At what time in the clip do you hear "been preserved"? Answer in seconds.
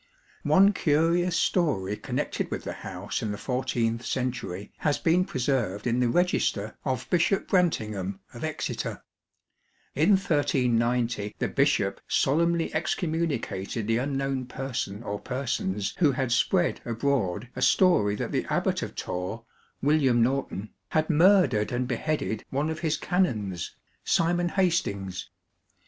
4.97-5.85